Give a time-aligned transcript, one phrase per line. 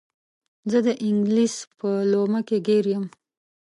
[0.71, 3.05] زه د انګلیس په لومه کې ګیر یم.